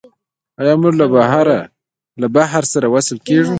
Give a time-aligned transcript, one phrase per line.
[0.59, 0.93] آیا موږ
[2.23, 3.49] له بحر سره وصل کیږو؟